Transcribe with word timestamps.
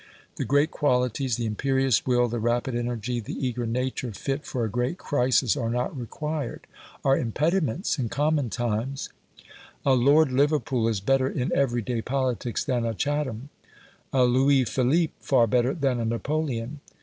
The 0.37 0.45
great 0.45 0.71
qualities, 0.71 1.35
the 1.37 1.45
imperious 1.45 2.07
will, 2.07 2.27
the 2.27 2.39
rapid 2.39 2.73
energy, 2.73 3.19
the 3.19 3.35
eager 3.35 3.67
nature 3.67 4.11
fit 4.11 4.47
for 4.47 4.65
a 4.65 4.67
great 4.67 4.97
crisis 4.97 5.55
are 5.55 5.69
not 5.69 5.95
required 5.95 6.65
are 7.05 7.15
impediments 7.15 7.99
in 7.99 8.09
common 8.09 8.49
times; 8.49 9.09
A 9.85 9.93
Lord 9.93 10.31
Liverpool 10.31 10.87
is 10.87 11.01
better 11.01 11.29
in 11.29 11.51
everyday 11.55 12.01
politics 12.01 12.63
than 12.65 12.83
a 12.83 12.95
Chatham 12.95 13.49
a 14.11 14.23
Louis 14.23 14.65
Philippe 14.65 15.13
far 15.19 15.45
better 15.45 15.71
than 15.71 15.99
a 15.99 16.05
Napoleon. 16.05 16.79